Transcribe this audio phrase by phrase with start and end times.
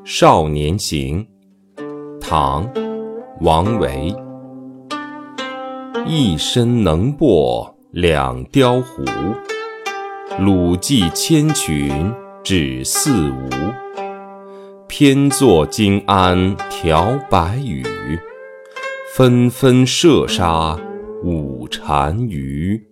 [0.06, 1.26] 《少年行》，
[2.20, 2.66] 唐·
[3.42, 4.14] 王维。
[6.06, 9.04] 一身能破两雕壶，
[10.38, 12.10] 鲁骑千群
[12.42, 13.50] 只似无。
[14.88, 17.84] 偏坐金鞍调白羽，
[19.14, 20.80] 纷纷射杀
[21.22, 22.82] 五单于。